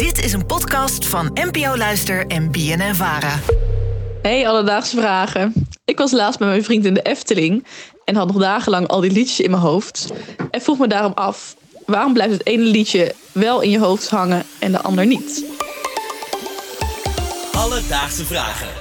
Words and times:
Dit 0.00 0.24
is 0.24 0.32
een 0.32 0.46
podcast 0.46 1.06
van 1.06 1.30
NPO 1.34 1.76
Luister 1.76 2.26
en 2.26 2.50
BNN 2.50 2.94
Vara. 2.94 3.38
Hey, 4.22 4.48
alledaagse 4.48 4.96
vragen. 4.96 5.68
Ik 5.84 5.98
was 5.98 6.12
laatst 6.12 6.40
met 6.40 6.48
mijn 6.48 6.64
vriend 6.64 6.84
in 6.84 6.94
de 6.94 7.02
Efteling 7.02 7.66
en 8.04 8.16
had 8.16 8.26
nog 8.26 8.36
dagenlang 8.36 8.88
al 8.88 9.00
die 9.00 9.10
liedjes 9.10 9.40
in 9.40 9.50
mijn 9.50 9.62
hoofd. 9.62 10.12
En 10.50 10.60
vroeg 10.60 10.78
me 10.78 10.88
daarom 10.88 11.12
af, 11.14 11.56
waarom 11.86 12.12
blijft 12.12 12.32
het 12.32 12.46
ene 12.46 12.62
liedje 12.62 13.14
wel 13.32 13.60
in 13.60 13.70
je 13.70 13.78
hoofd 13.78 14.10
hangen 14.10 14.42
en 14.58 14.72
de 14.72 14.80
ander 14.80 15.06
niet? 15.06 15.44
Alledaagse 17.52 18.24
vragen. 18.24 18.79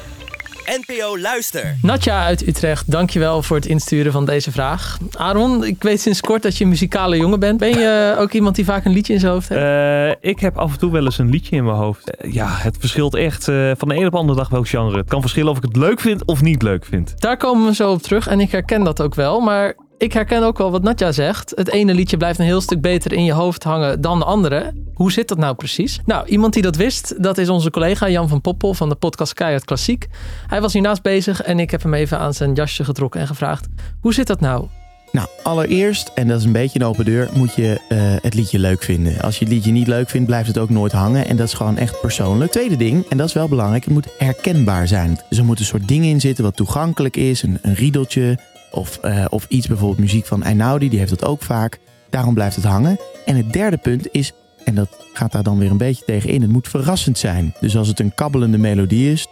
NPO 0.69 1.17
Luister. 1.17 1.77
Natja 1.81 2.23
uit 2.25 2.47
Utrecht, 2.47 2.91
dankjewel 2.91 3.43
voor 3.43 3.55
het 3.55 3.65
insturen 3.65 4.11
van 4.11 4.25
deze 4.25 4.51
vraag. 4.51 4.97
Aaron, 5.11 5.63
ik 5.63 5.83
weet 5.83 6.01
sinds 6.01 6.21
kort 6.21 6.41
dat 6.41 6.57
je 6.57 6.63
een 6.63 6.69
muzikale 6.69 7.17
jongen 7.17 7.39
bent. 7.39 7.59
Ben 7.59 7.79
je 7.79 8.15
ook 8.21 8.31
iemand 8.31 8.55
die 8.55 8.65
vaak 8.65 8.85
een 8.85 8.91
liedje 8.91 9.13
in 9.13 9.19
zijn 9.19 9.31
hoofd 9.31 9.49
heeft? 9.49 9.61
Eh, 9.61 10.29
ik 10.29 10.39
heb 10.39 10.57
af 10.57 10.71
en 10.71 10.79
toe 10.79 10.91
wel 10.91 11.05
eens 11.05 11.17
een 11.17 11.29
liedje 11.29 11.55
in 11.55 11.63
mijn 11.63 11.77
hoofd. 11.77 12.09
Eh, 12.09 12.33
ja, 12.33 12.47
het 12.49 12.77
verschilt 12.79 13.15
echt 13.15 13.47
eh, 13.47 13.71
van 13.77 13.87
de 13.87 13.95
een 13.95 14.05
op 14.05 14.11
de 14.11 14.17
andere 14.17 14.39
dag 14.39 14.49
welk 14.49 14.67
genre. 14.67 14.97
Het 14.97 15.09
kan 15.09 15.21
verschillen 15.21 15.51
of 15.51 15.57
ik 15.57 15.63
het 15.63 15.75
leuk 15.75 15.99
vind 15.99 16.25
of 16.25 16.41
niet 16.41 16.61
leuk 16.61 16.85
vind. 16.85 17.13
Daar 17.17 17.37
komen 17.37 17.67
we 17.67 17.75
zo 17.75 17.91
op 17.91 18.01
terug 18.01 18.27
en 18.27 18.39
ik 18.39 18.51
herken 18.51 18.83
dat 18.83 19.01
ook 19.01 19.15
wel. 19.15 19.39
Maar 19.39 19.75
ik 19.99 20.13
herken 20.13 20.43
ook 20.43 20.57
wel 20.57 20.71
wat 20.71 20.83
Natja 20.83 21.11
zegt. 21.11 21.51
Het 21.55 21.71
ene 21.71 21.93
liedje 21.93 22.17
blijft 22.17 22.39
een 22.39 22.45
heel 22.45 22.61
stuk 22.61 22.81
beter 22.81 23.13
in 23.13 23.23
je 23.23 23.33
hoofd 23.33 23.63
hangen 23.63 24.01
dan 24.01 24.19
de 24.19 24.25
andere. 24.25 24.73
Hoe 24.93 25.11
zit 25.11 25.27
dat 25.27 25.37
nou 25.37 25.55
precies? 25.55 25.99
Nou, 26.05 26.27
iemand 26.27 26.53
die 26.53 26.61
dat 26.61 26.75
wist, 26.75 27.23
dat 27.23 27.37
is 27.37 27.49
onze 27.49 27.69
collega 27.69 28.09
Jan 28.09 28.27
van 28.27 28.41
Poppel 28.41 28.73
van 28.73 28.89
de 28.89 28.95
podcast 28.95 29.33
Keihard 29.33 29.65
Klassiek. 29.65 30.07
Hij 30.47 30.61
was 30.61 30.73
hiernaast 30.73 31.01
bezig 31.01 31.41
en 31.41 31.59
ik 31.59 31.71
heb 31.71 31.83
hem 31.83 31.93
even 31.93 32.19
aan 32.19 32.33
zijn 32.33 32.53
jasje 32.53 32.83
getrokken 32.83 33.21
en 33.21 33.27
gevraagd: 33.27 33.67
hoe 34.01 34.13
zit 34.13 34.27
dat 34.27 34.39
nou? 34.39 34.67
Nou, 35.11 35.27
allereerst, 35.43 36.11
en 36.15 36.27
dat 36.27 36.39
is 36.39 36.45
een 36.45 36.51
beetje 36.51 36.79
een 36.79 36.85
open 36.85 37.05
deur, 37.05 37.29
moet 37.33 37.55
je 37.55 37.81
uh, 37.89 37.99
het 38.21 38.33
liedje 38.33 38.59
leuk 38.59 38.83
vinden. 38.83 39.21
Als 39.21 39.39
je 39.39 39.45
het 39.45 39.53
liedje 39.53 39.71
niet 39.71 39.87
leuk 39.87 40.09
vindt, 40.09 40.27
blijft 40.27 40.47
het 40.47 40.57
ook 40.57 40.69
nooit 40.69 40.91
hangen. 40.91 41.27
En 41.27 41.35
dat 41.35 41.47
is 41.47 41.53
gewoon 41.53 41.77
echt 41.77 42.01
persoonlijk. 42.01 42.51
Tweede 42.51 42.77
ding, 42.77 43.05
en 43.09 43.17
dat 43.17 43.27
is 43.27 43.33
wel 43.33 43.47
belangrijk, 43.47 43.83
het 43.83 43.93
moet 43.93 44.07
herkenbaar 44.17 44.87
zijn. 44.87 45.19
Dus 45.29 45.37
er 45.37 45.45
moeten 45.45 45.63
een 45.63 45.71
soort 45.71 45.87
dingen 45.87 46.09
in 46.09 46.19
zitten 46.19 46.43
wat 46.43 46.55
toegankelijk 46.55 47.15
is. 47.15 47.43
Een 47.43 47.59
riedeltje, 47.61 48.37
of, 48.71 48.99
uh, 49.05 49.25
of 49.29 49.45
iets, 49.49 49.67
bijvoorbeeld 49.67 49.99
muziek 49.99 50.25
van 50.25 50.43
Einaudi, 50.43 50.89
die 50.89 50.99
heeft 50.99 51.09
dat 51.19 51.25
ook 51.25 51.41
vaak. 51.41 51.79
Daarom 52.09 52.33
blijft 52.33 52.55
het 52.55 52.65
hangen. 52.65 52.99
En 53.25 53.35
het 53.35 53.53
derde 53.53 53.77
punt 53.77 54.07
is, 54.11 54.33
en 54.63 54.75
dat 54.75 54.89
gaat 55.13 55.31
daar 55.31 55.43
dan 55.43 55.57
weer 55.57 55.71
een 55.71 55.77
beetje 55.77 56.05
tegen 56.05 56.29
in, 56.29 56.41
het 56.41 56.51
moet 56.51 56.67
verrassend 56.67 57.17
zijn. 57.17 57.53
Dus 57.59 57.77
als 57.77 57.87
het 57.87 57.99
een 57.99 58.13
kabbelende 58.15 58.57
melodie 58.57 59.11
is, 59.11 59.27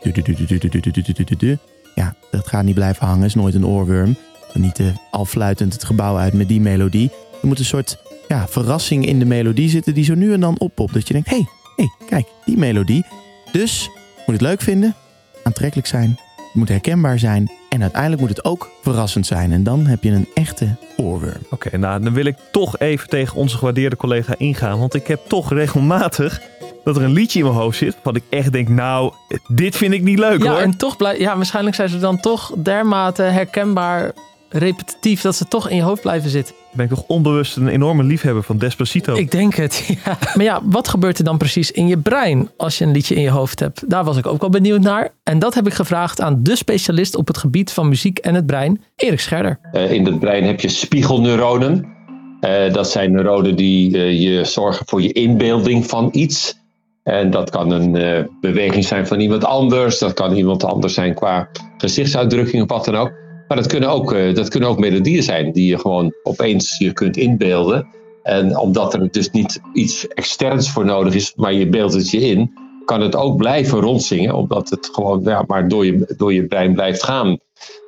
ja, 1.95 2.15
dat 2.31 2.47
gaat 2.47 2.63
niet 2.63 2.75
blijven 2.75 3.07
hangen, 3.07 3.25
is 3.25 3.35
nooit 3.35 3.55
een 3.55 3.65
oorworm. 3.65 4.15
Niet 4.53 4.79
uh, 4.79 4.87
al 5.11 5.25
fluitend 5.25 5.73
het 5.73 5.83
gebouw 5.83 6.17
uit 6.17 6.33
met 6.33 6.47
die 6.47 6.61
melodie. 6.61 7.11
Er 7.41 7.47
moet 7.47 7.59
een 7.59 7.65
soort 7.65 7.97
ja, 8.27 8.47
verrassing 8.47 9.05
in 9.05 9.19
de 9.19 9.25
melodie 9.25 9.69
zitten 9.69 9.93
die 9.93 10.03
zo 10.03 10.15
nu 10.15 10.33
en 10.33 10.39
dan 10.39 10.59
oppopt. 10.59 10.93
Dat 10.93 11.07
je 11.07 11.13
denkt, 11.13 11.29
hé, 11.29 11.35
hey, 11.35 11.47
hey, 11.75 12.07
kijk, 12.07 12.27
die 12.45 12.57
melodie. 12.57 13.05
Dus 13.51 13.89
moet 14.25 14.35
het 14.35 14.41
leuk 14.41 14.61
vinden, 14.61 14.95
aantrekkelijk 15.43 15.87
zijn, 15.87 16.09
het 16.35 16.53
moet 16.53 16.69
herkenbaar 16.69 17.19
zijn 17.19 17.51
en 17.69 17.81
uiteindelijk 17.81 18.21
moet 18.21 18.29
het 18.29 18.45
ook 18.45 18.69
verrassend 18.81 19.25
zijn. 19.25 19.51
En 19.51 19.63
dan 19.63 19.85
heb 19.85 20.03
je 20.03 20.11
een 20.11 20.27
echte 20.33 20.75
oorworm. 20.97 21.41
Oké, 21.49 21.77
nou 21.77 22.03
dan 22.03 22.13
wil 22.13 22.25
ik 22.25 22.35
toch 22.51 22.79
even 22.79 23.09
tegen 23.09 23.37
onze 23.37 23.57
gewaardeerde 23.57 23.95
collega 23.95 24.33
ingaan. 24.37 24.79
Want 24.79 24.93
ik 24.93 25.07
heb 25.07 25.19
toch 25.27 25.51
regelmatig 25.51 26.41
dat 26.83 26.95
er 26.95 27.03
een 27.03 27.13
liedje 27.13 27.39
in 27.39 27.45
mijn 27.45 27.57
hoofd 27.57 27.77
zit. 27.77 27.97
Wat 28.03 28.15
ik 28.15 28.23
echt 28.29 28.51
denk, 28.51 28.67
nou, 28.67 29.13
dit 29.47 29.75
vind 29.75 29.93
ik 29.93 30.03
niet 30.03 30.19
leuk 30.19 30.43
ja, 30.43 30.51
hoor. 30.51 30.59
En 30.59 30.77
toch 30.77 30.97
blij, 30.97 31.19
ja, 31.19 31.35
waarschijnlijk 31.35 31.75
zijn 31.75 31.89
ze 31.89 31.99
dan 31.99 32.19
toch 32.19 32.53
dermate 32.57 33.21
herkenbaar 33.21 34.13
repetitief 34.49 35.21
dat 35.21 35.35
ze 35.35 35.45
toch 35.45 35.69
in 35.69 35.75
je 35.75 35.81
hoofd 35.81 36.01
blijven 36.01 36.29
zitten. 36.29 36.55
Ben 36.73 36.85
ik 36.85 36.91
toch 36.91 37.03
onbewust 37.07 37.57
een 37.57 37.67
enorme 37.67 38.03
liefhebber 38.03 38.43
van 38.43 38.57
Despacito? 38.57 39.15
Ik 39.15 39.31
denk 39.31 39.55
het, 39.55 39.85
ja. 40.05 40.17
Maar 40.35 40.45
ja, 40.45 40.61
wat 40.63 40.87
gebeurt 40.87 41.17
er 41.17 41.23
dan 41.23 41.37
precies 41.37 41.71
in 41.71 41.87
je 41.87 41.97
brein 41.97 42.49
als 42.57 42.77
je 42.77 42.85
een 42.85 42.91
liedje 42.91 43.15
in 43.15 43.21
je 43.21 43.29
hoofd 43.29 43.59
hebt? 43.59 43.89
Daar 43.89 44.03
was 44.03 44.17
ik 44.17 44.27
ook 44.27 44.41
wel 44.41 44.49
benieuwd 44.49 44.81
naar. 44.81 45.13
En 45.23 45.39
dat 45.39 45.53
heb 45.53 45.67
ik 45.67 45.73
gevraagd 45.73 46.21
aan 46.21 46.43
de 46.43 46.55
specialist 46.55 47.15
op 47.15 47.27
het 47.27 47.37
gebied 47.37 47.71
van 47.71 47.89
muziek 47.89 48.17
en 48.17 48.35
het 48.35 48.45
brein, 48.45 48.81
Erik 48.95 49.19
Scherder. 49.19 49.59
Uh, 49.73 49.91
in 49.91 50.05
het 50.05 50.19
brein 50.19 50.43
heb 50.43 50.59
je 50.59 50.69
spiegelneuronen. 50.69 51.95
Uh, 52.41 52.73
dat 52.73 52.89
zijn 52.91 53.11
neuronen 53.11 53.55
die 53.55 53.95
uh, 53.97 54.21
je 54.21 54.43
zorgen 54.43 54.85
voor 54.87 55.01
je 55.01 55.11
inbeelding 55.11 55.85
van 55.85 56.09
iets. 56.11 56.65
En 57.03 57.31
dat 57.31 57.49
kan 57.49 57.71
een 57.71 58.27
beweging 58.41 58.85
zijn 58.85 59.07
van 59.07 59.19
iemand 59.19 59.45
anders. 59.45 59.99
Dat 59.99 60.13
kan 60.13 60.35
iemand 60.35 60.63
anders 60.63 60.93
zijn 60.93 61.13
qua 61.13 61.49
gezichtsuitdrukking 61.77 62.63
of 62.63 62.69
wat 62.69 62.85
dan 62.85 62.95
ook. 62.95 63.11
Maar 63.47 63.57
dat 63.57 63.67
kunnen, 63.67 63.89
ook, 63.89 64.13
uh, 64.13 64.33
dat 64.33 64.49
kunnen 64.49 64.69
ook 64.69 64.79
melodieën 64.79 65.23
zijn 65.23 65.51
die 65.51 65.67
je 65.67 65.79
gewoon 65.79 66.13
opeens 66.23 66.77
je 66.77 66.93
kunt 66.93 67.17
inbeelden. 67.17 67.87
En 68.23 68.57
omdat 68.57 68.93
er 68.93 69.11
dus 69.11 69.31
niet 69.31 69.61
iets 69.73 70.07
externs 70.07 70.71
voor 70.71 70.85
nodig 70.85 71.13
is, 71.13 71.33
maar 71.35 71.53
je 71.53 71.67
beeldt 71.67 71.93
het 71.93 72.09
je 72.09 72.19
in, 72.19 72.53
kan 72.85 73.01
het 73.01 73.15
ook 73.15 73.37
blijven 73.37 73.79
rondzingen, 73.79 74.35
omdat 74.35 74.69
het 74.69 74.89
gewoon 74.91 75.21
ja, 75.23 75.43
maar 75.47 75.67
door 75.67 75.85
je, 75.85 76.13
door 76.17 76.33
je 76.33 76.45
brein 76.45 76.73
blijft 76.73 77.03
gaan. 77.03 77.39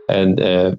En 0.06 0.42
uh, 0.42 0.72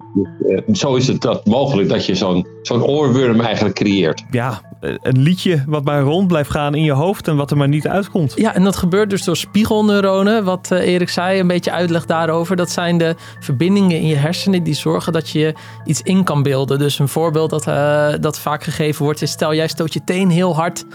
zo 0.73 0.95
is 0.95 1.07
het 1.07 1.21
dat 1.21 1.45
mogelijk 1.45 1.89
dat 1.89 2.05
je 2.05 2.15
zo'n 2.15 2.47
zo'n 2.61 2.83
oorworm 2.83 3.41
eigenlijk 3.41 3.75
creëert. 3.75 4.23
Ja, 4.31 4.70
een 4.81 5.21
liedje 5.21 5.63
wat 5.67 5.83
maar 5.83 6.01
rond 6.01 6.27
blijft 6.27 6.49
gaan 6.49 6.75
in 6.75 6.83
je 6.83 6.91
hoofd 6.91 7.27
en 7.27 7.35
wat 7.35 7.51
er 7.51 7.57
maar 7.57 7.67
niet 7.67 7.87
uitkomt. 7.87 8.33
Ja, 8.35 8.55
en 8.55 8.63
dat 8.63 8.75
gebeurt 8.75 9.09
dus 9.09 9.23
door 9.23 9.37
spiegelneuronen. 9.37 10.43
Wat 10.43 10.69
uh, 10.73 10.79
Erik 10.79 11.09
zei, 11.09 11.39
een 11.39 11.47
beetje 11.47 11.71
uitleg 11.71 12.05
daarover. 12.05 12.55
Dat 12.55 12.71
zijn 12.71 12.97
de 12.97 13.15
verbindingen 13.39 13.99
in 13.99 14.07
je 14.07 14.15
hersenen 14.15 14.63
die 14.63 14.73
zorgen 14.73 15.13
dat 15.13 15.29
je 15.29 15.53
iets 15.85 16.01
in 16.01 16.23
kan 16.23 16.43
beelden. 16.43 16.79
Dus 16.79 16.99
een 16.99 17.07
voorbeeld 17.07 17.49
dat, 17.49 17.67
uh, 17.67 18.09
dat 18.19 18.39
vaak 18.39 18.63
gegeven 18.63 19.03
wordt 19.03 19.21
is... 19.21 19.31
stel 19.31 19.53
jij 19.53 19.67
stoot 19.67 19.93
je 19.93 20.03
teen 20.03 20.29
heel 20.29 20.55
hard 20.55 20.85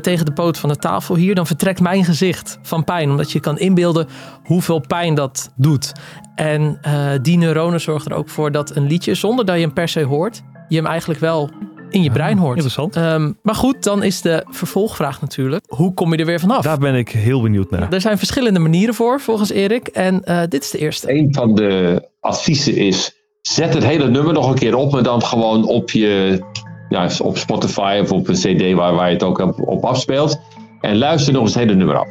tegen 0.00 0.26
de 0.26 0.32
poot 0.32 0.58
van 0.58 0.68
de 0.68 0.76
tafel 0.76 1.14
hier... 1.14 1.34
dan 1.34 1.46
vertrekt 1.46 1.80
mijn 1.80 2.04
gezicht 2.04 2.58
van 2.62 2.84
pijn. 2.84 3.10
Omdat 3.10 3.32
je 3.32 3.40
kan 3.40 3.58
inbeelden 3.58 4.06
hoeveel 4.44 4.80
pijn 4.86 5.14
dat 5.14 5.52
doet. 5.56 5.92
En 6.34 6.80
die 7.22 7.38
neuronen 7.38 7.80
zorgen 7.80 8.10
er 8.10 8.16
ook 8.16 8.28
voor 8.28 8.52
dat 8.52 8.76
een 8.76 8.86
liedje, 8.86 9.14
zonder 9.14 9.44
dat 9.44 9.54
je 9.54 9.60
hem 9.62 9.72
per 9.72 9.88
se 9.88 10.02
hoort... 10.02 10.42
je 10.68 10.76
hem 10.76 10.86
eigenlijk 10.86 11.20
wel 11.20 11.50
in 11.92 12.02
je 12.02 12.10
brein 12.10 12.38
hoort. 12.38 12.56
Interessant. 12.56 12.96
Um, 12.96 13.38
maar 13.42 13.54
goed, 13.54 13.82
dan 13.82 14.02
is 14.02 14.20
de 14.20 14.44
vervolgvraag 14.48 15.20
natuurlijk. 15.20 15.64
Hoe 15.68 15.94
kom 15.94 16.12
je 16.12 16.18
er 16.18 16.26
weer 16.26 16.40
vanaf? 16.40 16.62
Daar 16.62 16.78
ben 16.78 16.94
ik 16.94 17.08
heel 17.08 17.42
benieuwd 17.42 17.70
naar. 17.70 17.92
Er 17.92 18.00
zijn 18.00 18.18
verschillende 18.18 18.58
manieren 18.58 18.94
voor, 18.94 19.20
volgens 19.20 19.50
Erik. 19.50 19.88
En 19.88 20.22
uh, 20.24 20.40
dit 20.48 20.62
is 20.62 20.70
de 20.70 20.78
eerste. 20.78 21.14
Een 21.14 21.34
van 21.34 21.54
de 21.54 22.02
adviezen 22.20 22.76
is... 22.76 23.14
zet 23.40 23.74
het 23.74 23.84
hele 23.84 24.08
nummer 24.08 24.32
nog 24.32 24.48
een 24.48 24.58
keer 24.58 24.74
op... 24.74 24.92
maar 24.92 25.02
dan 25.02 25.22
gewoon 25.22 25.64
op 25.64 25.90
je... 25.90 26.40
Ja, 26.88 27.08
op 27.22 27.38
Spotify 27.38 27.98
of 28.02 28.12
op 28.12 28.28
een 28.28 28.34
cd 28.34 28.72
waar, 28.72 28.94
waar 28.94 29.06
je 29.06 29.12
het 29.12 29.22
ook 29.22 29.38
op, 29.38 29.68
op 29.68 29.84
afspeelt. 29.84 30.40
En 30.80 30.98
luister 30.98 31.32
nog 31.32 31.42
eens 31.42 31.54
het 31.54 31.62
hele 31.62 31.76
nummer 31.76 31.96
af. 31.96 32.08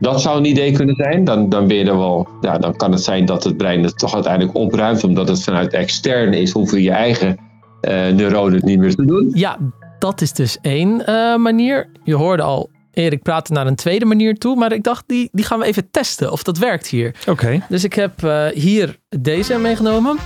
Dat 0.00 0.20
zou 0.20 0.38
een 0.38 0.44
idee 0.44 0.72
kunnen 0.72 0.94
zijn. 0.94 1.24
Dan, 1.24 1.48
dan, 1.48 1.66
ben 1.66 1.76
je 1.76 1.84
er 1.84 1.98
wel, 1.98 2.28
ja, 2.40 2.58
dan 2.58 2.76
kan 2.76 2.92
het 2.92 3.02
zijn 3.02 3.24
dat 3.24 3.44
het 3.44 3.56
brein 3.56 3.82
het 3.82 3.98
toch 3.98 4.14
uiteindelijk 4.14 4.56
opruimt... 4.56 5.04
omdat 5.04 5.28
het 5.28 5.42
vanuit 5.42 5.72
extern 5.72 6.32
is. 6.32 6.50
Hoef 6.50 6.78
je 6.78 6.90
eigen 6.90 7.38
neuronen 7.80 8.60
niet 8.64 8.78
meer 8.78 8.94
te 8.94 9.04
doen. 9.04 9.30
Ja, 9.34 9.58
dat 9.98 10.20
is 10.20 10.32
dus 10.32 10.58
één 10.60 11.02
uh, 11.06 11.36
manier. 11.36 11.90
Je 12.04 12.14
hoorde 12.14 12.42
al 12.42 12.70
Erik 12.92 13.22
praten 13.22 13.54
naar 13.54 13.66
een 13.66 13.76
tweede 13.76 14.04
manier 14.04 14.34
toe. 14.34 14.56
Maar 14.56 14.72
ik 14.72 14.82
dacht, 14.82 15.04
die, 15.06 15.28
die 15.32 15.44
gaan 15.44 15.58
we 15.58 15.64
even 15.64 15.90
testen 15.90 16.32
of 16.32 16.42
dat 16.42 16.58
werkt 16.58 16.86
hier. 16.86 17.14
Oké. 17.20 17.30
Okay. 17.30 17.62
Dus 17.68 17.84
ik 17.84 17.94
heb 17.94 18.22
uh, 18.22 18.46
hier 18.46 18.96
deze 19.08 19.58
meegenomen. 19.58 20.16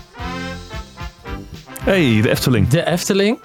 hey, 1.83 2.21
de 2.23 2.31
Efteling. 2.31 2.69
De 2.69 2.87
Efteling. 2.87 3.39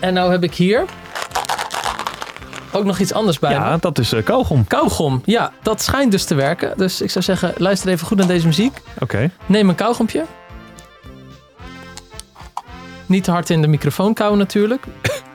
En 0.00 0.14
nou 0.14 0.30
heb 0.30 0.42
ik 0.42 0.54
hier 0.54 0.84
ook 2.72 2.84
nog 2.84 2.98
iets 2.98 3.12
anders 3.12 3.38
bij 3.38 3.52
Ja, 3.52 3.70
me. 3.70 3.78
dat 3.80 3.98
is 3.98 4.12
uh, 4.12 4.24
kauwgom. 4.24 4.66
Kauwgom, 4.66 5.22
ja. 5.24 5.52
Dat 5.62 5.82
schijnt 5.82 6.12
dus 6.12 6.24
te 6.24 6.34
werken. 6.34 6.72
Dus 6.76 7.00
ik 7.00 7.10
zou 7.10 7.24
zeggen, 7.24 7.52
luister 7.56 7.90
even 7.90 8.06
goed 8.06 8.18
naar 8.18 8.26
deze 8.26 8.46
muziek. 8.46 8.72
Oké. 8.94 9.02
Okay. 9.02 9.30
Neem 9.46 9.68
een 9.68 9.74
kauwgompje. 9.74 10.24
Niet 13.08 13.24
te 13.24 13.30
hard 13.30 13.50
in 13.50 13.62
de 13.62 13.68
microfoon 13.68 14.14
kauwen 14.14 14.38
natuurlijk. 14.38 14.84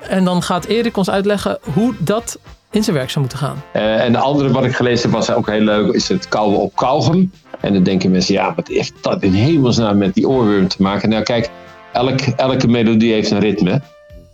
En 0.10 0.24
dan 0.24 0.42
gaat 0.42 0.66
Erik 0.66 0.98
ons 0.98 1.10
uitleggen 1.10 1.60
hoe 1.74 1.94
dat 2.00 2.40
in 2.72 2.84
zijn 2.84 2.96
werk 2.96 3.10
zou 3.10 3.20
moeten 3.20 3.38
gaan. 3.38 3.64
Uh, 3.74 4.04
en 4.04 4.12
de 4.12 4.18
andere 4.18 4.52
wat 4.52 4.66
ik 4.66 4.76
gelezen 4.76 5.02
heb 5.02 5.12
was 5.12 5.32
ook 5.32 5.50
heel 5.50 5.62
leuk, 5.62 5.94
is 5.94 6.10
het 6.10 6.28
kauwen 6.28 6.60
op 6.60 6.76
kauwgom. 6.76 7.32
En 7.60 7.74
dan 7.74 7.84
denken 7.84 8.12
mensen, 8.12 8.34
ja, 8.34 8.54
wat 8.56 8.68
heeft 8.68 8.94
dat 9.02 9.24
in 9.24 9.34
hemelsnaam 9.34 9.98
met 9.98 10.14
die 10.14 10.28
oorworm 10.28 10.68
te 10.68 10.82
maken? 10.82 11.10
Nou 11.10 11.24
kijk, 11.24 11.50
elk, 11.94 12.20
elke 12.20 12.68
melodie 12.68 13.14
heeft 13.14 13.32
een 13.32 13.40
ritme. 13.40 13.82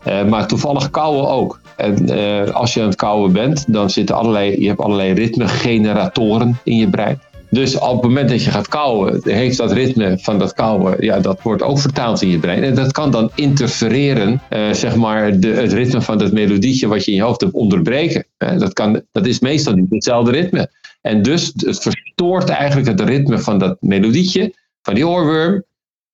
Uh, 0.08 0.26
maar 0.26 0.48
toevallig 0.48 0.90
kauwen 0.90 1.28
ook. 1.30 1.60
En 1.76 2.12
uh, 2.12 2.50
als 2.50 2.74
je 2.74 2.82
aan 2.82 2.88
het 2.88 2.96
kauwen 2.96 3.32
bent, 3.32 3.74
dan 3.74 3.90
zitten 3.90 4.16
allerlei, 4.16 4.62
je 4.62 4.68
hebt 4.68 4.80
allerlei 4.80 5.14
ritmegeneratoren 5.14 6.60
in 6.64 6.78
je 6.78 6.90
brein. 6.90 7.22
Dus 7.50 7.78
op 7.78 7.92
het 7.92 8.02
moment 8.02 8.30
dat 8.30 8.44
je 8.44 8.52
gaat 8.52 8.68
kauwen, 8.68 9.22
heeft 9.24 9.58
dat 9.58 9.72
ritme 9.72 10.18
van 10.22 10.40
dat 10.40 10.54
kauwen, 10.54 10.96
ja, 11.00 11.20
dat 11.20 11.42
wordt 11.42 11.62
ook 11.62 11.80
vertaald 11.80 12.22
in 12.22 12.30
je 12.30 12.40
brein. 12.40 12.64
En 12.64 12.76
dat 12.76 12.92
kan 12.92 13.12
dan 13.12 13.32
interfereren, 13.36 14.42
uh, 14.50 14.74
zeg 14.74 14.96
maar, 14.96 15.40
de, 15.40 15.48
het 15.48 15.74
ritme 15.74 16.02
van 16.02 16.18
dat 16.18 16.32
melodietje 16.32 16.88
wat 16.88 17.06
je 17.06 17.12
in 17.12 17.18
je 17.18 17.24
hoofd 17.24 17.42
hebt 17.42 17.54
onderbreken. 17.54 18.26
Uh, 18.38 18.60
dat, 18.60 18.74
kan, 18.74 19.02
dat 19.12 19.26
is 19.26 19.40
meestal 19.40 19.74
niet 19.74 19.90
hetzelfde 19.90 20.32
ritme. 20.32 20.72
En 21.02 21.22
dus 21.22 21.52
het 21.56 21.80
verstoort 21.80 22.50
eigenlijk 22.50 22.88
het 22.88 23.00
ritme 23.02 23.40
van 23.40 23.60
dat 23.60 23.78
melodietje, 23.80 24.54
van 24.82 24.94
die 24.94 25.08
oorworm. 25.08 25.64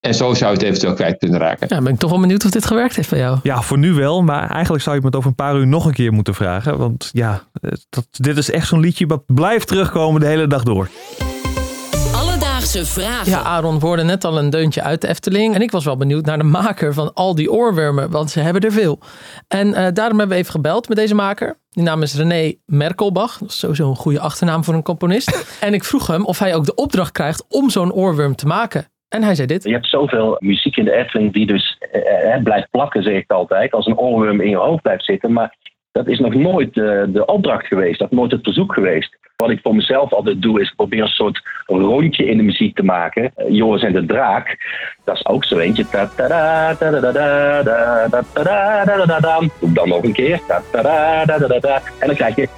En 0.00 0.14
zo 0.14 0.34
zou 0.34 0.50
je 0.50 0.58
het 0.58 0.66
eventueel 0.66 0.94
kwijt 0.94 1.18
kunnen 1.18 1.38
raken. 1.38 1.66
Ja, 1.70 1.82
ben 1.82 1.92
ik 1.92 1.98
toch 1.98 2.10
wel 2.10 2.20
benieuwd 2.20 2.44
of 2.44 2.50
dit 2.50 2.66
gewerkt 2.66 2.96
heeft 2.96 3.10
bij 3.10 3.18
jou. 3.18 3.38
Ja, 3.42 3.62
voor 3.62 3.78
nu 3.78 3.92
wel. 3.92 4.22
Maar 4.22 4.50
eigenlijk 4.50 4.82
zou 4.82 4.94
je 4.94 5.00
me 5.00 5.06
het 5.06 5.16
over 5.16 5.28
een 5.28 5.36
paar 5.36 5.56
uur 5.56 5.66
nog 5.66 5.84
een 5.86 5.92
keer 5.92 6.12
moeten 6.12 6.34
vragen. 6.34 6.78
Want 6.78 7.10
ja, 7.12 7.42
eh, 7.60 7.70
dat, 7.88 8.06
dit 8.10 8.36
is 8.36 8.50
echt 8.50 8.68
zo'n 8.68 8.80
liedje 8.80 9.06
dat 9.06 9.22
blijft 9.26 9.68
terugkomen 9.68 10.20
de 10.20 10.26
hele 10.26 10.46
dag 10.46 10.62
door. 10.62 10.88
Vragen. 12.84 13.30
Ja, 13.30 13.42
Aaron 13.42 13.80
hoorde 13.80 14.02
net 14.02 14.24
al 14.24 14.38
een 14.38 14.50
deuntje 14.50 14.82
uit 14.82 15.00
de 15.00 15.08
Efteling. 15.08 15.54
En 15.54 15.60
ik 15.60 15.70
was 15.70 15.84
wel 15.84 15.96
benieuwd 15.96 16.24
naar 16.24 16.38
de 16.38 16.44
maker 16.44 16.94
van 16.94 17.14
al 17.14 17.34
die 17.34 17.52
oorwormen, 17.52 18.10
want 18.10 18.30
ze 18.30 18.40
hebben 18.40 18.62
er 18.62 18.72
veel. 18.72 18.98
En 19.48 19.74
eh, 19.74 19.92
daarom 19.92 20.18
hebben 20.18 20.36
we 20.36 20.42
even 20.42 20.50
gebeld 20.50 20.88
met 20.88 20.96
deze 20.96 21.14
maker. 21.14 21.58
Die 21.70 21.84
naam 21.84 22.02
is 22.02 22.16
René 22.16 22.54
Merkelbach. 22.64 23.38
Dat 23.38 23.48
is 23.48 23.58
sowieso 23.58 23.88
een 23.88 23.96
goede 23.96 24.20
achternaam 24.20 24.64
voor 24.64 24.74
een 24.74 24.82
componist. 24.82 25.58
en 25.66 25.74
ik 25.74 25.84
vroeg 25.84 26.06
hem 26.06 26.24
of 26.24 26.38
hij 26.38 26.54
ook 26.54 26.64
de 26.64 26.74
opdracht 26.74 27.12
krijgt 27.12 27.44
om 27.48 27.70
zo'n 27.70 27.92
oorworm 27.92 28.34
te 28.34 28.46
maken. 28.46 28.86
En 29.08 29.22
hij 29.22 29.34
zei 29.34 29.46
dit. 29.46 29.64
Je 29.64 29.72
hebt 29.72 29.88
zoveel 29.88 30.36
muziek 30.38 30.76
in 30.76 30.84
de 30.84 30.92
Efteling 30.92 31.32
die 31.32 31.46
dus 31.46 31.76
eh, 31.92 32.34
eh, 32.34 32.42
blijft 32.42 32.70
plakken, 32.70 33.02
zeg 33.02 33.14
ik 33.14 33.30
altijd. 33.30 33.72
Als 33.72 33.86
een 33.86 33.98
oorworm 33.98 34.40
in 34.40 34.50
je 34.50 34.56
hoofd 34.56 34.82
blijft 34.82 35.04
zitten. 35.04 35.32
Maar 35.32 35.56
dat 35.96 36.06
is 36.06 36.18
nog 36.18 36.34
nooit 36.34 36.68
eh, 36.68 37.02
de 37.08 37.22
opdracht 37.26 37.66
geweest. 37.66 37.98
Dat 37.98 38.10
is 38.10 38.16
nooit 38.16 38.30
het 38.30 38.42
verzoek 38.42 38.72
geweest. 38.72 39.16
Wat 39.36 39.50
ik 39.50 39.60
voor 39.62 39.74
mezelf 39.74 40.12
altijd 40.12 40.42
doe, 40.42 40.60
is 40.60 40.72
proberen 40.76 41.04
een 41.04 41.10
soort 41.10 41.42
rondje 41.66 42.26
in 42.26 42.36
de 42.36 42.42
muziek 42.42 42.76
te 42.76 42.82
maken. 42.82 43.22
Uh, 43.36 43.44
Joris 43.48 43.82
en 43.82 43.92
de 43.92 44.06
Draak, 44.06 44.56
dat 45.04 45.16
is 45.16 45.26
ook 45.26 45.44
zo 45.44 45.58
eentje. 45.58 45.84
Doe 49.60 49.72
dan 49.72 49.88
nog 49.88 50.02
een 50.02 50.12
keer. 50.12 50.40
En 51.98 52.06
dan 52.06 52.16
krijg 52.16 52.36
je. 52.36 52.48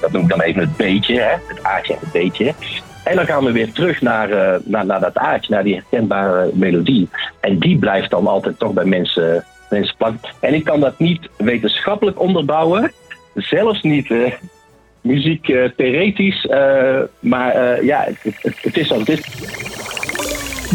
Dat 0.00 0.12
noem 0.12 0.22
ik 0.22 0.28
dan 0.28 0.40
even 0.40 0.60
het 0.60 0.76
beetje, 0.76 1.20
hè? 1.20 1.30
het 1.48 1.62
aardje 1.62 1.92
en 1.92 1.98
het 2.00 2.12
beetje. 2.12 2.54
En 3.04 3.16
dan 3.16 3.26
gaan 3.26 3.44
we 3.44 3.52
weer 3.52 3.72
terug 3.72 4.00
naar, 4.00 4.30
uh, 4.30 4.54
naar, 4.64 4.86
naar 4.86 5.00
dat 5.00 5.16
aardje, 5.16 5.54
naar 5.54 5.64
die 5.64 5.74
herkenbare 5.74 6.50
melodie. 6.54 7.08
En 7.40 7.58
die 7.58 7.78
blijft 7.78 8.10
dan 8.10 8.26
altijd 8.26 8.58
toch 8.58 8.72
bij 8.72 8.84
mensen, 8.84 9.44
En 10.40 10.54
ik 10.54 10.64
kan 10.64 10.80
dat 10.80 10.98
niet 10.98 11.28
wetenschappelijk 11.36 12.20
onderbouwen, 12.20 12.92
zelfs 13.34 13.82
niet 13.82 14.10
uh, 14.10 14.32
muziek 15.00 15.48
uh, 15.48 15.68
theoretisch, 15.76 16.46
maar 17.20 17.84
ja, 17.84 18.08
het, 18.40 18.76
is 18.76 18.88
wat 18.88 18.98
het 18.98 19.08
is. 19.08 19.20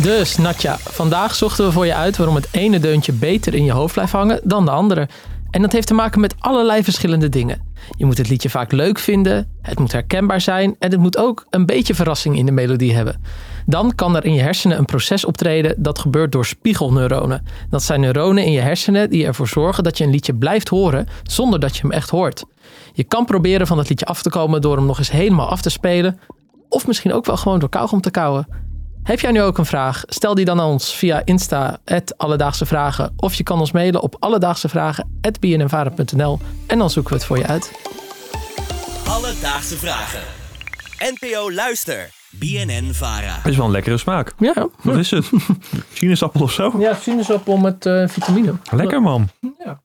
Dus 0.02 0.38
Natja, 0.38 0.78
vandaag 0.78 1.36
zochten 1.36 1.66
we 1.66 1.72
voor 1.72 1.86
je 1.86 1.94
uit 1.94 2.18
waarom 2.18 2.36
het 2.36 2.48
ene 2.52 2.80
deuntje 2.80 3.14
beter 3.14 3.54
in 3.54 3.64
je 3.64 3.72
hoofd 3.72 3.94
blijft 3.94 4.12
hangen 4.12 4.40
dan 4.44 4.66
de 4.66 4.72
andere. 4.72 5.08
En 5.52 5.62
dat 5.62 5.72
heeft 5.72 5.88
te 5.88 5.94
maken 5.94 6.22
met 6.22 6.36
allerlei 6.40 6.84
verschillende 6.84 7.30
dingen. 7.30 7.67
Je 7.98 8.06
moet 8.06 8.18
het 8.18 8.30
liedje 8.30 8.50
vaak 8.50 8.72
leuk 8.72 9.00
vinden, 9.00 9.50
het 9.62 9.80
moet 9.80 9.92
herkenbaar 9.92 10.42
zijn 10.42 10.76
en 10.80 10.92
het 10.92 11.00
moet 11.00 11.18
ook 11.18 11.46
een 11.50 11.66
beetje 11.66 11.96
verrassing 11.96 12.38
in 12.38 12.46
de 12.46 12.52
melodie 12.52 12.96
hebben. 12.96 13.22
Dan 13.66 13.96
kan 13.96 14.16
er 14.16 14.26
in 14.26 14.34
je 14.34 14.42
hersenen 14.42 14.78
een 14.78 14.86
proces 14.86 15.26
optreden 15.26 15.84
dat 15.84 16.00
gebeurt 16.00 16.32
door 16.32 16.46
spiegelneuronen. 16.46 17.46
Dat 17.70 17.84
zijn 17.84 18.00
neuronen 18.00 18.44
in 18.44 18.52
je 18.52 18.60
hersenen 18.60 19.10
die 19.10 19.26
ervoor 19.26 19.48
zorgen 19.48 19.84
dat 19.84 19.98
je 19.98 20.04
een 20.04 20.12
liedje 20.12 20.36
blijft 20.36 20.68
horen 20.68 21.08
zonder 21.24 21.60
dat 21.60 21.76
je 21.76 21.82
hem 21.82 21.92
echt 21.92 22.10
hoort. 22.10 22.46
Je 22.94 23.04
kan 23.04 23.26
proberen 23.26 23.68
van 23.68 23.78
dat 23.78 23.90
liedje 23.90 24.06
af 24.06 24.22
te 24.22 24.30
komen 24.30 24.62
door 24.62 24.76
hem 24.76 24.86
nog 24.86 24.98
eens 24.98 25.12
helemaal 25.12 25.50
af 25.50 25.62
te 25.62 25.70
spelen, 25.70 26.20
of 26.70 26.88
misschien 26.88 27.14
ook 27.14 27.26
wel 27.26 27.38
gewoon 27.38 27.60
door 27.60 27.70
kauwgom 27.70 28.02
te 28.02 28.12
kauwen. 28.12 28.48
Heb 29.08 29.20
jij 29.20 29.32
nu 29.32 29.42
ook 29.42 29.58
een 29.58 29.66
vraag? 29.66 30.04
Stel 30.08 30.36
die 30.36 30.46
dan 30.46 30.60
aan 30.60 30.68
ons 30.68 30.96
via 30.96 31.22
Insta, 31.26 31.78
Alledaagse 32.18 32.66
Vragen. 32.66 33.14
Of 33.18 33.34
je 33.34 33.44
kan 33.44 33.60
ons 33.60 33.72
mailen 33.72 34.02
op 34.02 34.16
alledaagsevragen.bnnvara.nl 34.20 36.40
en 36.68 36.78
dan 36.78 36.90
zoeken 36.90 37.12
we 37.12 37.18
het 37.18 37.28
voor 37.28 37.38
je 37.38 37.48
uit. 37.48 37.72
Alledaagse 39.08 39.78
Vragen. 39.78 40.22
NPO 40.98 41.52
Luister. 41.52 42.10
BNN 42.32 42.90
Vara. 42.94 43.36
Het 43.36 43.46
is 43.46 43.58
wel 43.58 43.66
een 43.66 43.72
lekkere 43.72 43.98
smaak. 43.98 44.34
Ja. 44.38 44.68
Wat 44.82 44.98
is 44.98 45.12
het? 45.12 45.30
Sinaasappel 45.94 46.42
of 46.42 46.52
zo? 46.52 46.74
Ja, 46.78 46.94
sinaasappel 46.94 47.58
met 47.58 47.86
uh, 47.86 48.08
vitamine. 48.08 48.54
Lekker 48.72 49.02
man. 49.02 49.30
Ja. 49.66 49.82